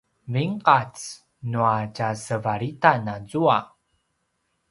[0.33, 0.93] vinqac
[1.51, 3.57] nua tjasevalitan azua